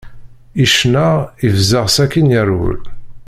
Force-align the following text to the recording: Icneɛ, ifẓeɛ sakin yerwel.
Icneɛ, 0.63 1.13
ifẓeɛ 1.47 1.85
sakin 1.95 2.31
yerwel. 2.33 2.81